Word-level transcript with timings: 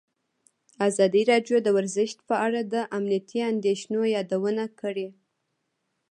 ازادي 0.87 1.21
راډیو 1.31 1.57
د 1.63 1.67
ورزش 1.77 2.11
په 2.27 2.35
اړه 2.45 2.59
د 2.73 2.75
امنیتي 2.97 3.39
اندېښنو 3.51 3.99
یادونه 4.15 4.63
کړې. 4.79 5.07